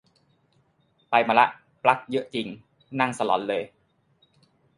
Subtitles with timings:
[1.09, 1.47] ไปมาละ
[1.83, 2.47] ปลั๊กเยอะจริง
[2.99, 3.63] นั่งสลอนเลย